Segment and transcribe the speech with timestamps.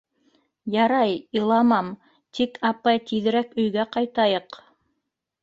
[0.83, 1.91] —Ярай, иламам,
[2.39, 4.61] тик, апай, тиҙерәк өйгә ҡайтайыҡ.